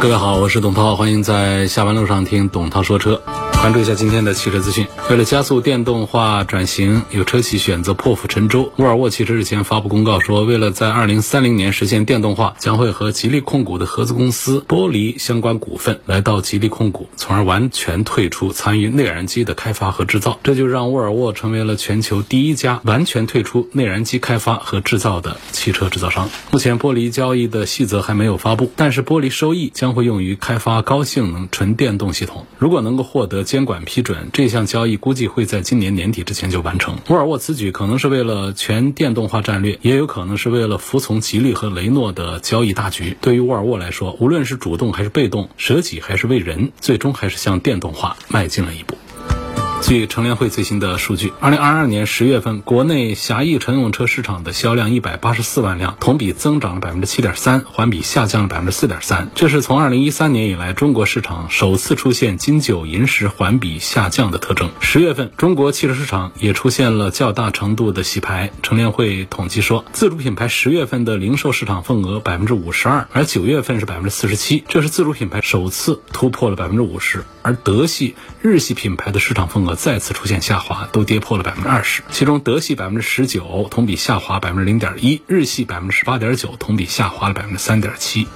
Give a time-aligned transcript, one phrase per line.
[0.00, 3.20] 各位好，我是董涛，欢迎在下班路上听董涛说车。
[3.60, 4.86] 关注一下今天的汽车资讯。
[5.10, 8.72] 为了加速电动化转型，有车企选择破釜沉舟。
[8.76, 20.38] 沃尔沃汽车日前发布公告说，为了在二零三零年实现电动化，将会和吉利控股的合资公司剥离相关股份，来到吉利控股，从而完全退出参与内燃机的开发和制造。
[20.44, 26.30] 这就让沃尔沃成为了全球第一家完全退出内燃机开发和制造的汽车制造商。
[26.52, 32.46] 目前剥离交易的细则还没有发布，但是剥离收益将会用于开发高性能纯电动系统。
[32.58, 36.98] 如果能够获得监管批准，这项交易估计会在今年年底之前就完成。
[37.08, 43.16] 沃尔沃此举可能是为了全电动化战略，也有可能是为了服从吉利和雷诺的交易大局。
[43.22, 48.98] 对于沃尔沃来说，无论是主动还是被动，舍己还是为人，最终还是向电动化迈进了一步。
[49.82, 59.30] 据乘联会最新的数据，二零二二年十月份，国内狭义乘用车市场的销量一百八十四万辆，同比增长了百分之七点三，环比下降了百分之四点三。
[59.34, 64.70] 这是从二零一三年以来，中国市场首次出现金九银十环比下降的特征。
[64.80, 68.50] 十月份，中国汽车市场也出现了较大程度的洗牌。
[68.62, 77.24] 乘联会统计说，自主品牌十月份的零售市场份额百分之五十二，而九月份是百分之四十七，这是自主品牌首次突破了百分之五十。
[77.40, 82.02] 而德系、日系品牌的市场份额再次出现下滑，都跌破了百分之二十。
[82.10, 88.26] 其中，德系百分之十九，同比下滑百分之零点一；日系百分之十八点九，同比下滑了百分之三点七。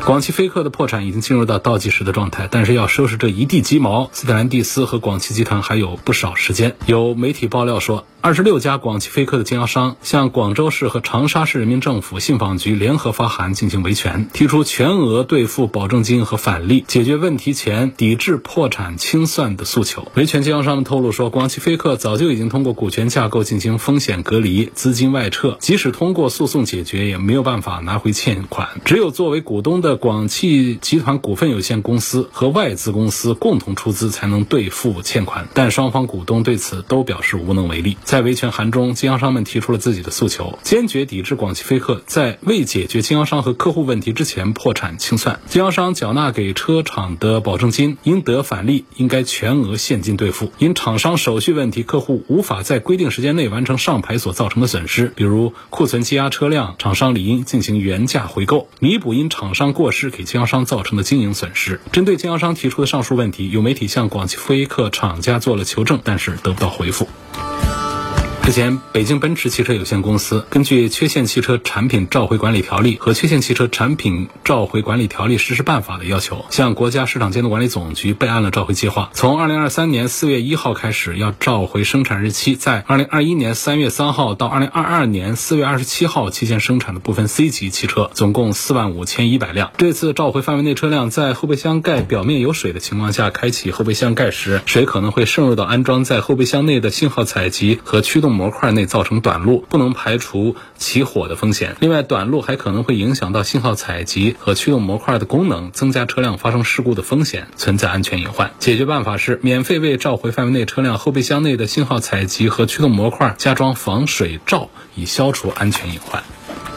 [0.00, 6.74] 广汽菲克的破产已经进入到倒计时的状态，但是要收拾这一地鸡毛，斯特兰蒂斯和广汽集团还有不少时间。
[6.86, 20.10] 有媒体爆料说，二十六家广汽菲克的经销商向广州市和长沙市人民政府信访局联合发函进行维权，提出全额兑付保证金和返利，解决问题前抵制破产清算的诉求。
[20.14, 28.68] 维权经销商们透露说，广汽菲克早就已经通过股权架构进行风险隔离、资金外撤，即使通过诉讼解决，也没有办法拿回欠款。
[28.84, 35.48] 只有作为股东的广汽集团股份有限公司和外资公司共同出资，才能兑付欠款。
[35.52, 37.98] 但双方股东对此都表示无能为力。
[38.04, 45.40] 在维权函中，经销商们提出了自己的诉求，坚决抵制广汽菲克在未解决经销商和客户问题之前破产清算。
[45.46, 50.52] 经销商缴纳给车厂的保证金应得返利，应该全额现金兑付。
[50.58, 61.80] 因厂商手续问题，客户无法在规定时间内完成上牌所造成的损失，比如库存积压车辆，厂商理应进行原价回购，弥补因厂商过失给经销商造成的经营损失。
[61.92, 67.08] 针对经销商提出的上述问题，有媒体向广汽菲克厂家做了求证，但是得不到回复。
[68.42, 79.10] 之前，北京奔驰汽车有限公司根据《缺陷汽车产品召回管理条例》和《缺陷汽车产品召回管理条例实施办法》的要求，向国家市场监督管理总局备案了召回计划。
[79.14, 89.70] 从二零二三年四月一号开始，要召回生产日期在二零二一年三月三号到二零二二年四月二十七号期间生产的部分 C 级汽车，总共四万五千一百辆。
[89.78, 101.76] 这次召回范围内车辆在后备箱盖表面有水的情况下，开启后备箱盖时，水可能会渗入到安装在后备箱内的信号采集和驱动模块内，造成短路，不能排除起火的风险。
[101.80, 108.50] 另外，短路还可能会影响到信号采集和驱动模块的功能，增加车辆发生事故的风险，存在安全隐患。
[108.58, 116.22] 解决办法是免费为召回范围内车辆后备箱内的信号采集和驱动模块加装防水罩，以消除安全隐患。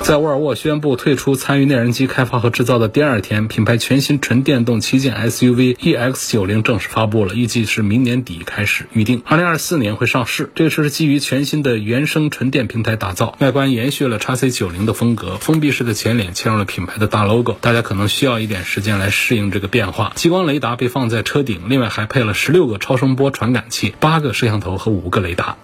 [0.05, 10.51] 在沃尔沃宣布退出参与内燃机开发和制造的第二天，品牌全新纯电动旗舰 SUV EX90 正式发布了，预计是明年底开始预定，二零二四年会上市。
[10.53, 20.13] 这个车是基于全新的原生纯电平台打造，外观延续了 x C90 的风格，封闭式的前脸嵌入了品牌的大 logo，大家可能需要一点时间来适应这个变化。
[20.15, 25.57] 激光雷达被放在车顶，另外还配了十六个超声波传感器、八个摄像头和五个雷达。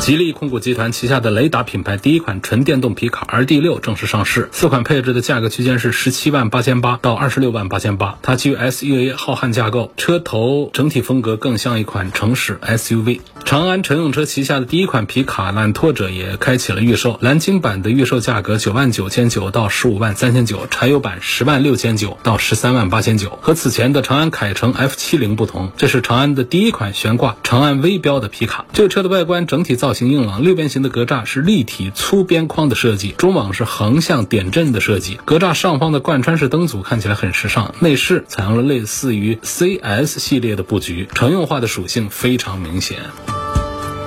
[0.00, 8.18] 吉利控股集团旗下的雷达品牌第一款纯电动皮卡 RD 六正式上市，四款配置的价格区间是十七万八千八到二十六万八千八。
[8.22, 13.20] 它基于 S U A 浩瀚架构，车头整体风格更像一款城市 SUV。
[13.44, 23.38] 长安乘用车旗下的第一款皮卡揽拓者也开启了预售，蓝鲸版的预售价格九万九千九到十五万三千九，柴油版十万六千九到十三万八千九。
[23.42, 28.64] 和此前的长安凯程 F 七零不同，这是长安的第一款悬挂长安微标的皮卡。
[28.72, 37.74] 这个车的外观整体造造型硬朗，六边形的格栅是立体粗边框的设计，中网是横向点阵的设计，格栅上方的贯穿式灯组看起来很时尚。
[37.80, 42.98] 内饰采用了类似于 CS 系列的布局，乘用化的属性非常明显。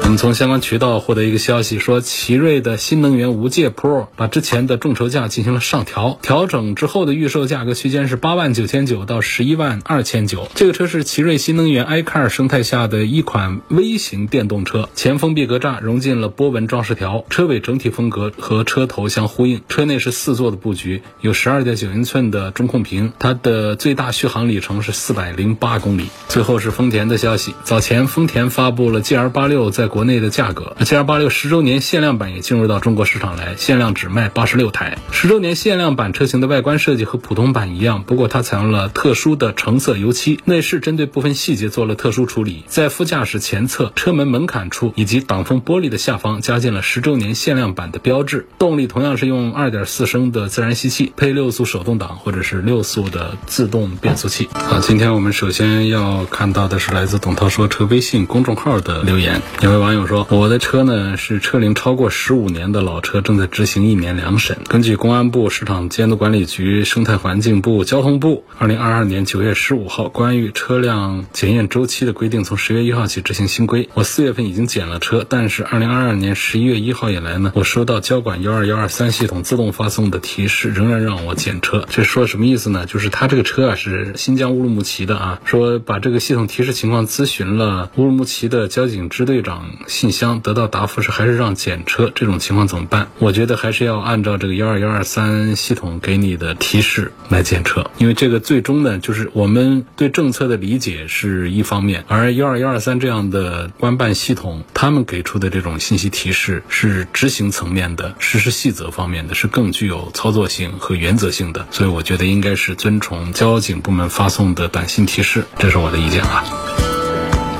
[0.04, 10.50] 我们从相关渠道获得一个消息，说奇瑞的新能源无界 Pro 把之前的众筹价进行了上调，调整之后的预售价格区间是八万九千九到十一万二千九。
[10.56, 19.62] 这个车是奇瑞新能源 iCar 生态下的一款微型电动车，前封闭格栅融进了波纹装饰条，车尾整体风格和车头相呼应。
[19.70, 26.08] 车内是四座的布局，有十二点九英寸的中控屏，它的最大续航里程是四百零八公里。
[26.28, 34.98] 最后是丰田的消息，早前丰田发布了 GR 八六在国内的价格那，GR 八六十周年限量版也进入到中国市场来，限量只卖八十六台。
[35.12, 48.48] 十周年限量版车型的外观设计和普通版一样，不过它采用了特殊的橙色油漆，内饰针对部分细节做了特殊处理，在副驾驶前侧车门门槛处以及挡风玻璃的下方加进了十周年限量版的标志。
[48.60, 54.48] 动力同样是用二点四升的自然吸气，配六速手动挡或者是六速的自动变速器。
[54.54, 60.26] 好，今天我们首先要看到的是来自董涛说车微信公众号的留言，因为网友说。
[60.30, 64.58] 我的车呢是车龄超过十五年的老车，正在执行一年两审。
[64.70, 73.90] 根据公安部市场监督管理局、生态环境部、交通部二零二二年九月十五号关于车辆检验周期的规定，从十月一号起执行新规。
[73.94, 81.86] 我四月份已经检了车，但是二零二二年十一月一号以来呢，我收到交管幺二幺二三系统自动发送的提示，仍然让我检车。
[81.90, 82.86] 这说什么意思呢？
[82.86, 90.14] 就是他这个车啊是新疆乌鲁木齐的啊，说把这个系统提示情况咨询了乌鲁木齐的交警支队长信。
[90.14, 93.08] 箱得到答复是还是让检车，这种情况怎么办？
[93.18, 116.93] 我觉得还是要按照这个幺二幺二三系统给你的提示来检车，因为这个最终呢，就是我们对政策的理解是一方面，而幺二幺二三这样的官办系统，他们给出的这种信息提示是执行层面的、实施细则方面的，是更具有操作性和原则性的，所以我觉得应该是遵从交警部门发送的短信提示，这是我的意见啊。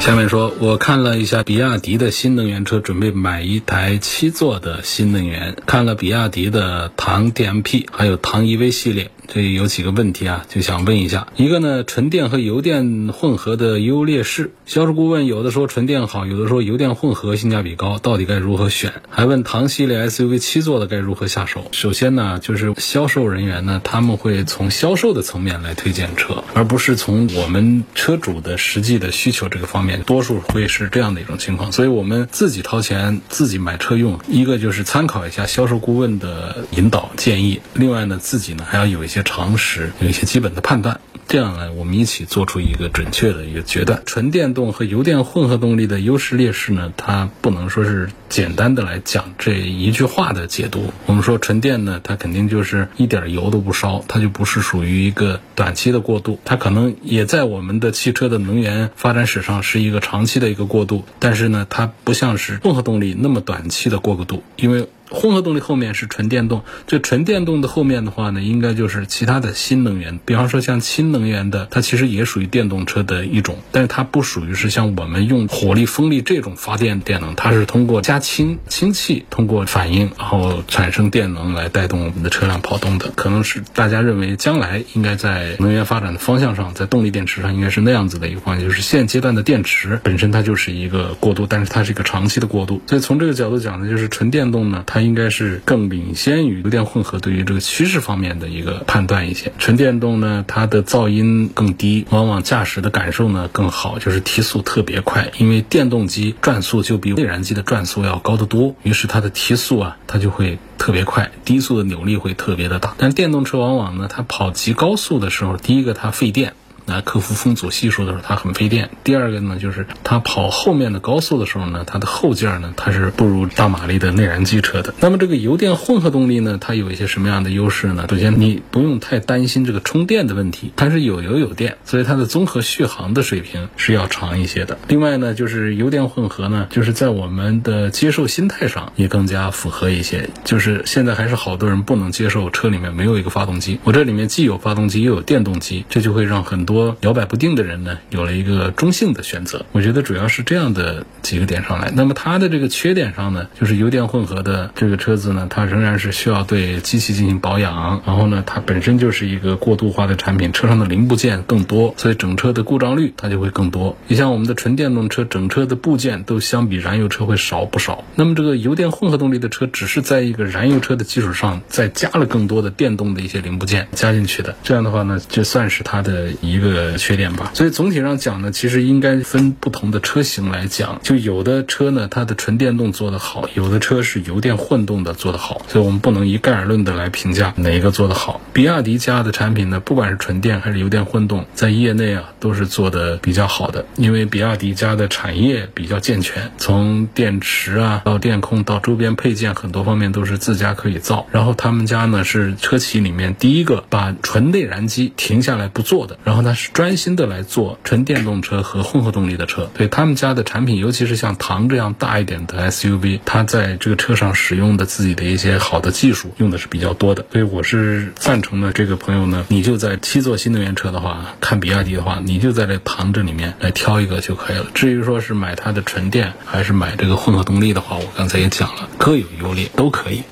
[0.04, 5.56] 下面说，我看了一下比亚迪的新能源车，准备买一台七座的新能源。
[5.66, 9.12] 看了比亚迪的唐 DMP，还有唐 EV 系列。
[9.28, 11.28] 这有几个问题啊，就想问一下。
[11.36, 14.52] 一个呢，纯电和油电混合的优劣势。
[14.66, 18.94] 销售顾问有的说纯电好，有的说油电混合性价比高，到底该如何选？
[19.10, 21.66] 还问唐系列 SUV 七座的该如何下手？
[21.72, 31.72] 首先呢，就是销售人员呢，他们会从销售的层面来推荐车，而不是从我们车主的实际的需求这个方面，多数会是这样的一种情况。
[31.72, 39.13] 所以我们自己掏钱自己买车用，一个就是参考一下销售顾问的引导建议，另外呢，自己呢还要有一些。
[39.14, 44.02] 一些常识有一些基本的判断，这样呢，我们一起做出一个准确的一个决断。
[44.08, 50.92] 纯电动和油电混合动力的优势劣势呢，它不能说是简单的来讲这一句话的解读。
[51.06, 64.88] 我们说纯电呢，它肯定就是一点油都不烧，它就不是属于一个短期的过渡，它可能也在我们的汽车的能源发展史上是一个长期的一个过渡，但是呢，它不像是混合动力那么短期的过个渡，因为。
[65.14, 95.03] 混合动力后面是纯电动，这纯电动的后面的话呢，应该就是其他的新能源，比方说像氢能源的，它其实也属于电动车的一种，但是它不属于是像我们用火力、风力这种发电电能，它是通过加氢氢气通过反应，然后产生电能来带动我们的车辆跑动的，可能是大家认为将来应该在能源发展的方向上，在动力电池上应该是那样子的一个方向，就是现阶段的电池本身它就是一个过渡，但是它是一个长期的过渡，所以从这个角度讲呢，就是纯电动呢，它。
[95.04, 99.52] 应该是更领先于油电混合对于这个趋势方面的一个判断一些。
[99.60, 105.32] 纯电动呢，它的噪音更低，往往驾驶的感受呢更好，就是提速特别快。
[105.38, 112.96] 因为电动机转速就比内燃机的转速要高得多，于是它的提速啊，它就会特别快，低速的扭力会特别的大。
[112.98, 116.54] 但电动车往往呢，它跑极高速的时候，第一个它费电。
[116.86, 118.90] 来克服风阻系数的时候，它很费电。
[119.04, 124.94] 第二个呢，就是它跑后面的高速的时候呢，它的后劲儿呢，它是不如大马力的内燃机车的。
[125.00, 128.06] 那么这个油电混合动力呢，它有一些什么样的优势呢？
[128.10, 134.78] 首先，你不用太担心这个充电的问题，它是有油有电，所以它的综合续航的水平是要长一些的。
[134.90, 140.30] 另外呢，就是油电混合呢，就是在我们的接受心态上也更加符合一些。
[140.44, 146.73] 就是现在还是好多人不能接受车里面没有一个发动机，我这里面既有发动机又有电动机，这就会让很多。
[146.74, 149.66] 多摇摆不定的人呢，有了一个中性的选择。
[149.72, 151.92] 我觉得主要是这样的几个点上来。
[151.96, 163.96] 那么它的这个缺点上呢，就是油电混合的这个车子呢，它仍然是需要对机器进行保养，然后呢，它本身就是一个过渡化的产品，车上的零部件更多，所以整车的故障率它就会更多。
[164.08, 168.04] 你像我们的纯电动车，整车的部件都相比燃油车会少不少。
[168.16, 174.56] 那么这个油电混合动力的车，只是在一个燃油车的基础上再加了更多的电动的一些零部件加进去的。
[174.64, 177.52] 这样的话呢，就算是它的一个缺点吧。
[177.54, 181.00] 所以总体上讲呢，其实应该分不同的车型来讲。
[181.04, 185.62] 就有的车呢，它的纯电动做得好；有的车是油电混动的做得好。
[185.68, 188.42] 所以我们不能一概而论的来评价哪一个做得好。
[188.54, 193.86] 比亚迪家的产品呢，不管是纯电还是油电混动，在业内啊都是做得比较好的。
[193.96, 201.28] 因为比亚迪家的产业比较健全，从电池啊到电控到周边配件，很多方面都是自家可以造。
[201.32, 209.70] 然后他们家呢是车企里面第一个把纯内燃机停下来不做的，然后呢是专心的来做纯电动车和混合动力的车。
[209.76, 217.26] 所以他们家的产品，尤其是像唐这样大一点的 SUV，它在这个车上使用的自己的一些好的技术，用的是比较多的。
[217.32, 218.72] 所以我是赞成的。
[218.74, 224.66] 这个朋友呢，你就在七座新能源车的话，看比亚迪的话，你就在这唐这里面来挑一个就可以了。
[224.74, 230.24] 至于说是买它的纯电还是买这个混合动力的话，我刚才也讲了，各有优劣，都可以。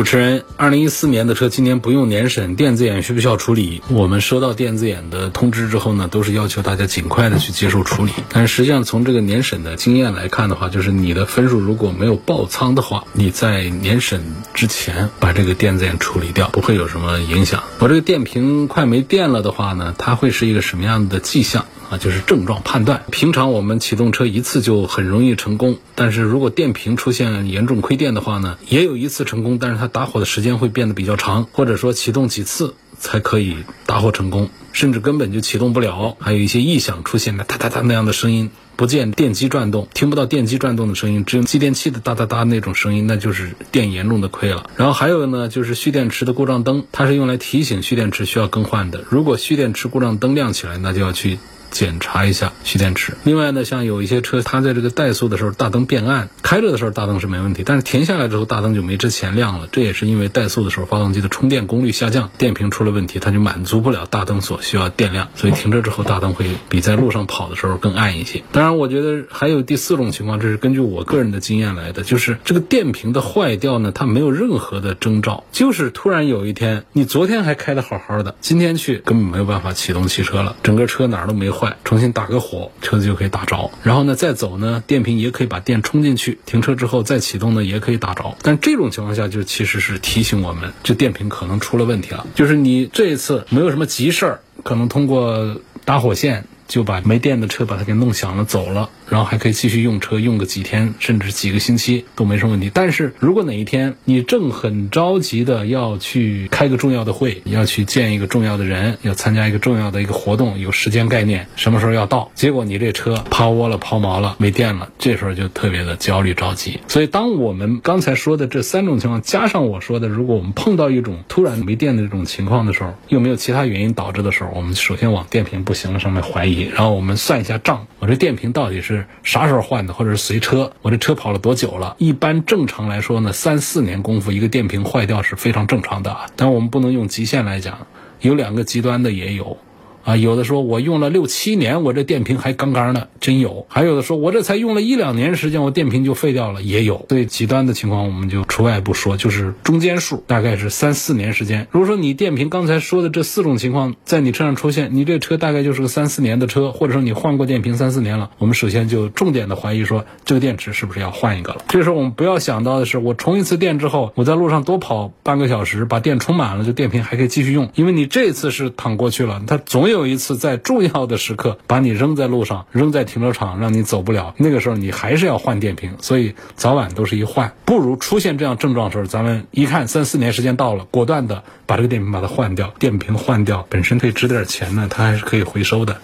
[0.00, 3.82] 主持人，二零一四年的车今年不用年审，电子眼需不需要处理？
[3.90, 8.12] 我们收到电子眼的通知之后呢，都是要求大家尽快的去接受处理。
[8.30, 14.22] 但实际上从这个年审的经验来看的话，就是你的分数如果没有爆仓的话，你在年审
[14.54, 17.62] 之前把这个电子眼处理掉，不会有什么影响。
[17.80, 21.66] 我这个电瓶快没电了的话呢，它会是一个什么样的迹象？
[21.90, 23.02] 啊，就是症状判断。
[23.10, 33.56] 平常我们启动车一次就很容易成功，但是如果电瓶出现严重亏电的话呢，也有一次成功，但是它打火的时间会变得比较长，或者说启动几次才可以
[33.86, 36.16] 打火成功，甚至根本就启动不了。
[36.20, 44.70] 还有一些异响出现的哒哒哒那样的声音，不见电机转动，听不到电机转动的声音，只有继电器的哒哒哒那种声音，那就是电严重的亏了。
[44.76, 49.04] 然后还有呢，就是蓄电池的故障灯，它是用来提醒蓄电池需要更换的。
[49.08, 51.38] 如果蓄电池故障灯亮起来，那就要去。
[51.70, 53.14] 检查一下蓄电池。
[53.24, 59.68] 另外呢，像有一些车，它在这个怠速的时候大灯变暗，开着的时候大灯是没问题，但是停下来之后大灯就没之前亮了。
[59.70, 68.42] 这也是因为怠速的时候发动机的充电功率下降，电瓶出了问题，它就满足不了大灯所需要电量，所以停车之后大灯会比在路上跑的时候更暗一些。
[68.52, 81.76] 当然，我觉得还有第四种情况，这是根据我个人的经验来的，就是这个电瓶的坏掉呢，它没有任何的征兆，就是突然有一天，你昨天还开的好好的，今天去根本没有办法启动汽车了，整个车哪儿都没坏。
[81.84, 83.70] 重新打个火，车子就可以打着。
[83.82, 86.38] 然后呢，再走呢，电瓶也可以把电充进去。
[86.46, 88.36] 停车之后再启动呢，也可以打着。
[88.42, 92.26] 但这种情况下，就其实是提醒我们，这电瓶可能出了问题了。
[92.34, 98.88] 就是你这一次没有什么急事儿，可能通过打火线就把没电的车把它给弄响了，走了。
[99.10, 102.70] 然后还可以继续用车，用个几天甚至几个星期都没什么问题。
[102.72, 112.30] 但是如果哪一天你正很着急的要去开个重要的会，要去见一个重要的人，要参加一个重要的一个活动，有时间概念，什么时候要到？
[112.34, 116.78] 结果你这车抛窝了、抛锚了、没电了，这时候就特别的焦虑着急。
[116.86, 128.99] 所以当我们刚才说的这三种情况加上我说的，如果我们碰到一种突然没电的这种情况的时候，又没有其他原因导致的时候，我们首先往电瓶不行了上面怀疑，然后我们算一下账，我这电瓶到底是。
[129.22, 130.72] 啥时候换的，或者是随车？
[130.82, 131.94] 我这车跑了多久了？
[131.98, 136.26] 一般正常来说呢，三四年功夫，一个电瓶坏掉是非常正常的啊。
[136.36, 137.86] 但我们不能用极限来讲，
[138.20, 139.56] 有两个极端的也有。
[140.04, 147.04] 啊，有的说我用了六七年，我这电瓶还杠杠的，真有；还有的说我这才用了一两年时间，我电瓶就废掉了，也有。
[147.08, 151.66] 对极端的情况，我们就除外不说，就是中间数，大概是三四年时间。
[151.70, 161.62] 如果说你电瓶刚才说的这四种情况在你车上出现，你这车大概就是个三四年的车，或者说你换过电瓶三四年了，我们首先就重点的怀疑说这个电池是不是要换一个了。
[161.68, 174.34] 这时候我们不要想到的是，我充一次电之后，我在路上多跑半个小时，把电充满了，这电瓶还可以继续用，因为你这次是躺过去了，它总有有一次在重要的时刻把你扔在路上，扔在停车场，让你走不了。
[174.38, 177.52] 那个时候你还是要换电瓶，所以早晚都是一换。
[177.64, 182.72] 不如出现这样症状的时候，咱们一看三四年时间到了，果断的把这个电瓶把它换掉。
[182.78, 186.00] 电瓶换掉本身可以值点钱呢，它还是可以回收的。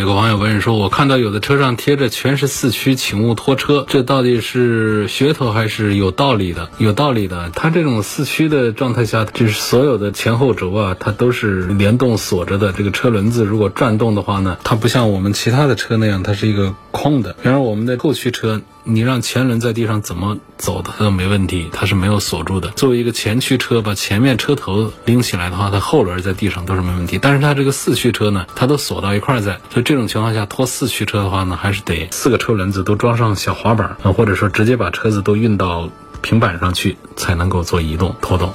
[0.00, 6.68] 有个网友问说：“我看到有的车上贴着全是四驱，请勿拖车，这到底是噱头还是有道理的？
[6.78, 7.50] 有道理的。
[7.54, 12.72] 它这种四驱的状态下，就是所有的前后轴啊，它都是联动锁着的。
[12.72, 17.34] 这个车轮子如果转动的话呢，它不像我们其他的车那样，它是一个空的。
[17.42, 22.68] 然而我们的后驱车，你让前轮在地上怎么走，它都没问题，它是没有锁住的。
[22.70, 27.18] 作为一个前驱车，把前面车头拎起来的话，它后轮在地上都是没问题。
[27.20, 35.90] 但是它这个四驱车呢，它都锁到一块儿在，所以这种情况下拖四驱车的话呢，还是得四个车轮子都装上小滑板，或者说直接把车子都运到
[36.22, 38.52] 平板上去，才能够做移动拖动。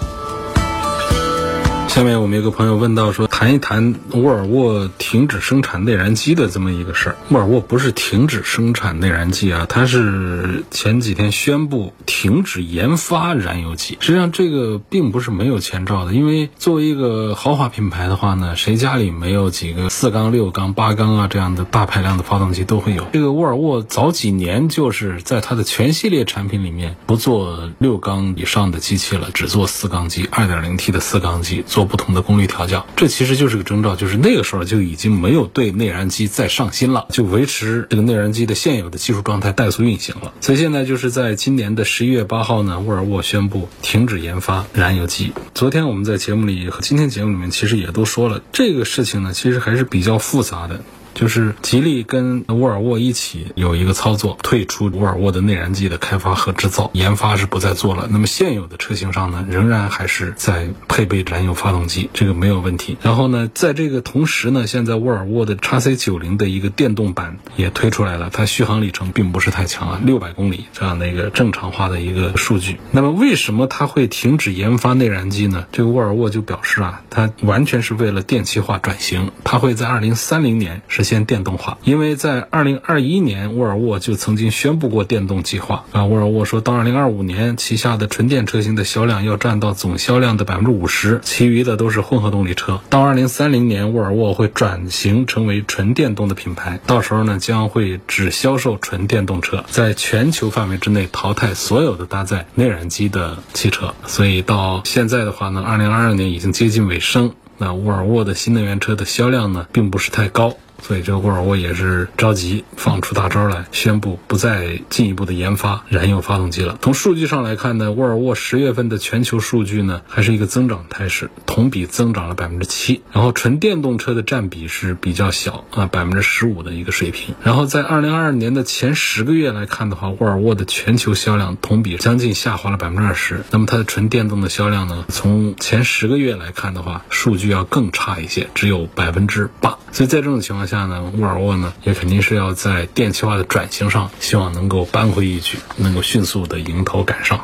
[1.90, 7.18] 下面我们有个朋友问到说，谈一谈沃尔沃停止生产内燃机的这么一个事儿。
[7.30, 13.98] 沃尔沃不是停止生产内燃机啊，它是前几天宣布停止研发燃油机。
[14.02, 23.08] 实际上这个并不是没有前兆的，因为作为一个豪华品牌的话呢，谁家里没有几个四缸、六缸、八缸啊这样的大排量的发动机都会有。
[23.12, 31.64] 这个沃尔沃早几年就是在它的全系列产品里面不做六缸以上的机器了，只做四缸机、二点零 T 的四缸机。
[31.80, 40.34] 做不同的功率调教，这其实就是个征兆，就是那个时候就已经没有对内燃机再上心了，就维持这个内燃机的现有的技术状态怠速运行了。
[40.42, 45.32] 所以现在就是在今年的十一月八号呢，沃尔沃宣布停止研发燃油机。
[45.54, 50.82] 昨天我们在节目里和今天节目里面其实也都说了，这个事情呢，其实还是比较复杂的。
[51.20, 58.08] 就是吉利跟沃尔沃一起有一个操作，退出沃尔沃的内燃机的开发和制造研发是不再做了。
[58.10, 62.98] 那么现有的车型上呢，仍然还是在配备燃油发动机，这个没有问题。
[63.02, 72.80] 然后呢，在这个同时呢，现在沃尔沃的 x C 九零的一个电动版也推出来了，它续航里程并不是太强啊，六百公里这样的一个正常化的一个数据。
[72.92, 75.66] 那么为什么它会停止研发内燃机呢？
[75.74, 81.09] 这个沃尔沃就表示啊，它完全是为了电气化转型，它会在二零三零年实现。
[81.10, 86.06] 先电动化，因为在二零二一年，沃尔沃就曾经宣布过电动计划啊。
[86.06, 92.80] 沃尔沃说到二零二五年，旗下的纯电车型的销量要占到总销量的百分之五十，其余的都是混合动力车。
[92.92, 103.96] 到二零三零年，沃尔沃会转型成为纯电动的品牌，到时候呢，将会只销售纯电动车，在全球范围之内淘汰所有的搭载内燃机的汽车。
[104.06, 110.54] 所以到现在的话呢，二零二二年已经接近尾声，那沃尔沃的新能源车的销量呢，并不是太高。
[110.82, 116.78] 所以这个沃尔沃也是着急放出大招来，宣布不再进一步的研发燃油发动机了。
[116.82, 123.02] 从数据上来看呢，沃尔沃十月份的全球数据呢还是一个增长态势，同比增长了百分之七。
[123.12, 127.36] 然后纯电动车的占比是比较小啊，百分之十五的一个水平。
[127.44, 133.44] 然后在二零二二年的前十个月来看的话，沃尔沃的全球销量同比将近下滑了百分之二十。
[133.52, 139.78] 那么它的纯电动的销量呢，从前十个月来看的话，数据要更差一些，只有百分之八。
[139.92, 147.40] 所以在这种情况下呢，沃尔沃呢也肯定是要在电气化的转型上，希望能够扳回一局，能够迅速的迎头赶上。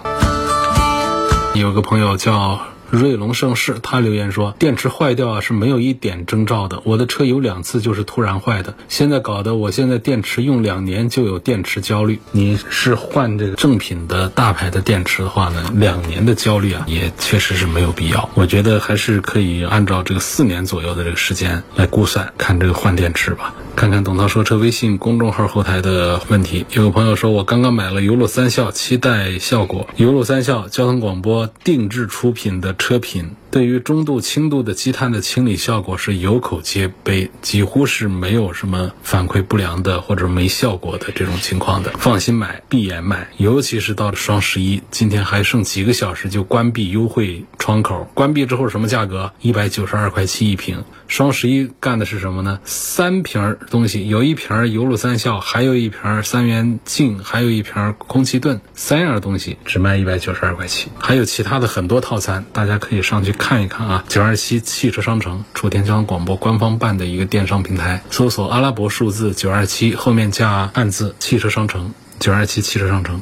[1.54, 2.75] 有个朋友叫。
[2.96, 12.20] 瑞龙盛世，他留言说电池坏掉啊是没有一点征兆的，我的车有两次就是突然坏的，现在搞得我现在电池用两年就有电池焦虑。
[12.32, 18.30] 你是换这个正品的大牌的电池的话呢，两年的焦虑啊也确实是没有必要。
[18.34, 23.54] 我觉得还是可以按照这个四年左右的这个时间来估算，看这个换电池吧。
[23.76, 29.86] 看看董涛说车微信公众号后台的问题，有个朋友说我刚刚买了油路三效，期待效果。
[29.98, 32.74] 油路三效交通广播定制出品的。
[32.88, 43.30] 车品对于中度、轻度的积碳的清理效果是有口皆碑，几乎是没有什么反馈不良的或者没效果的这种情况的，放心买，闭眼买。
[43.38, 49.32] 尤其是到了双十一，今天还剩几个小时就关闭优惠窗口，关闭之后什么价格？
[49.40, 50.84] 一百九十二块七一瓶。
[51.08, 52.60] 双十一干的是什么呢？
[52.66, 64.04] 三瓶东西，有一瓶油路三效，还有一瓶三元净，还有一瓶空气盾，三样东西只卖一百九十二块七，还有其他的很多套餐，大家可以上去看看一看啊。
[64.10, 73.22] 九二七汽车商城，楚天交通广播官方办的一个电商平台，搜索阿拉伯数字九二七，后面加汉字汽车商城，九二七汽车商城。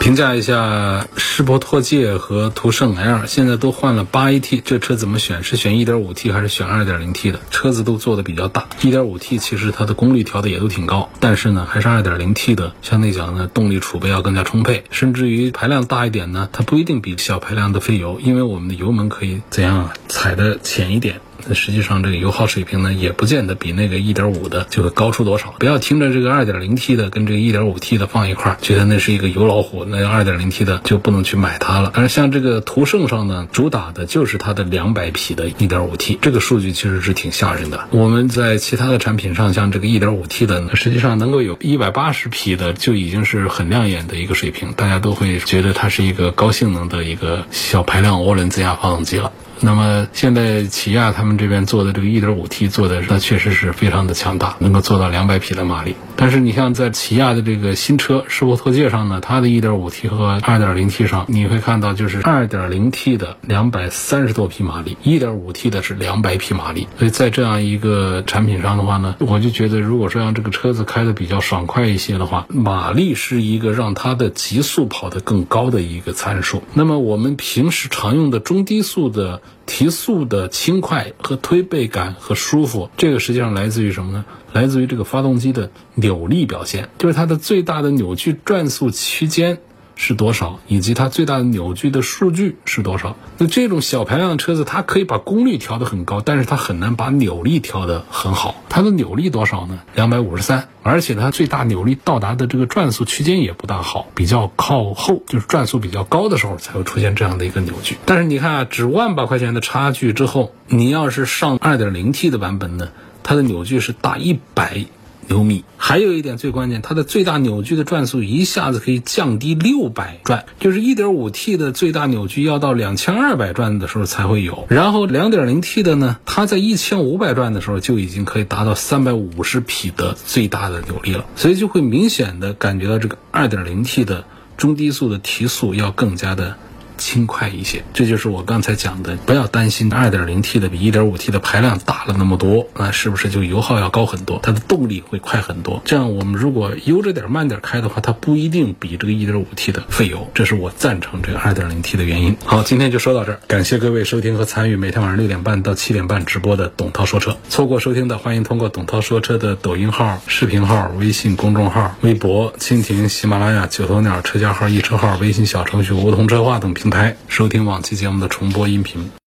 [0.00, 5.42] 评价一下世博拓界和途胜 L，现在都换了八 AT，这车怎么选？
[5.42, 7.40] 是选 1.5T 还是选 2.0T 的？
[7.50, 21.20] 车子都做的比较大，1.5T 其实它的功率调的也都挺高，但是呢，还是 2.0T 的相对讲呢，动力储备要更加充沛，甚至于排量大一点呢，它不一定比小排量的费油，因为我们的油门可以怎样啊，踩的浅一点。
[21.46, 25.54] 那实际上这个油耗水平呢，也不见得比那个1.5的就会高出多少。
[25.58, 31.92] 不要听着这个 2.0T 的跟这个 1.5T 的放一块儿，觉得那是一个油老虎，那 2.0T 的就不能去买它了。
[31.94, 37.88] 而像这个途胜上呢，主打的就是它的200匹的 1.5T，这个数据其实是挺吓人的。
[37.90, 49.32] 我们在其他的产品上，像这个 1.5T 的，实际上能够有一百八十匹的，就已经是很亮眼的一个水平，大家都会觉得它是一个高性能的一个小排量涡轮增压发动机了。
[49.60, 55.94] 那么现在起亚他们这边做的这个 1.5T 做的，那确实是非常的强大，能够做到200匹的马力。
[56.16, 66.88] 但是你像在起亚的这个新车世博托界上呢，它的 1.5T 和 2.0T 上，你会看到就是 2.0T 的230多匹马力，1.5T 的是200匹马力。
[66.98, 76.62] 所以在这样一个产品上的话呢，我就觉得如果说让这个车子开的比较爽快一些的话，马力是一个让它的极速跑得更高的一个参数。
[76.74, 84.24] 那么我们平时常用的中低速的提速的轻快和推背感和舒服，这个实际上来自于什么呢？
[84.52, 89.58] 来自于这个发动机的扭力表现，就是它的最大的扭矩转速区间
[90.00, 93.16] 是多少，以及它最大的扭矩的数据是多少。
[93.36, 98.54] 那这种小排量的车子，它可以把功率调得很高，但是它很难把扭力调得很好。
[98.68, 99.80] 它的扭力多少呢？
[99.96, 107.96] 两百五十三，而且它最大扭力到达的这个转速区间也不大好，比较靠后，就是转速比较高的时候才会出现这样的一个扭矩。
[108.06, 112.88] 但是你看啊，只万把块钱的差距之后，你要是上二点零 T 的版本呢？
[113.24, 114.86] 它的扭矩是大一百
[115.28, 134.24] 牛米，还有一点最关键，它的最大扭矩的转速一下子可以降低六百转，就是一点五 T 的最大扭矩要到两千二百转的时候才会有，然后两点零 T 的呢，它在一千五百转的时候就已经可以达到三百五十匹的最大的扭力了，所以就会明显的感觉到这个二点零 T 的
[134.56, 136.56] 中低速的提速要更加的。
[136.98, 139.16] 轻快一些，这就是我刚才讲的。
[139.24, 144.40] 不要担心 2.0T 的比 1.5T 的排量大了那么多，那是不是就油耗要高很多？
[144.42, 145.80] 它的动力会快很多。
[145.84, 150.28] 这样我们如果悠着点、慢点开的话，它不一定比这个 1.5T 的费油。
[150.34, 152.36] 这是我赞成这个 2.0T 的原因。
[152.44, 157.36] 好，今天就说到这儿，感谢各位收听和参与每天晚上六点半到七点半直播的董涛说车。
[157.48, 169.10] 错过收听的，欢迎通过董涛说车的抖音号、视频号、微信公众号、微博、蜻蜓、喜马拉雅、九头鸟车架号、易车号、微信小程序梧桐车话等平台收听往期节目的重播音频。